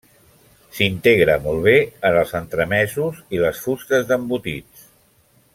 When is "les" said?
3.45-3.63